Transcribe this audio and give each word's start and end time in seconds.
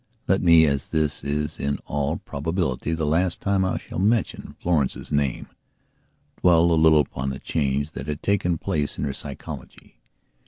Let 0.27 0.41
me, 0.41 0.65
as 0.65 0.87
this 0.87 1.23
is 1.23 1.59
in 1.59 1.77
all 1.85 2.17
probability 2.17 2.93
the 2.93 3.05
last 3.05 3.39
time 3.39 3.63
I 3.63 3.77
shall 3.77 3.99
mention 3.99 4.55
Florence's 4.59 5.11
name, 5.11 5.45
dwell 6.39 6.71
a 6.71 6.73
little 6.73 7.01
upon 7.01 7.29
the 7.29 7.37
change 7.37 7.91
that 7.91 8.07
had 8.07 8.23
taken 8.23 8.57
place 8.57 8.97
in 8.97 9.03
her 9.03 9.13
psychology. 9.13 9.99